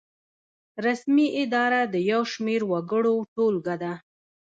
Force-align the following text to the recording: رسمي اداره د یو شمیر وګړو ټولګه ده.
رسمي 0.85 1.25
اداره 1.43 1.81
د 1.93 1.95
یو 2.11 2.21
شمیر 2.31 2.61
وګړو 2.71 3.15
ټولګه 3.33 3.75
ده. 3.83 3.93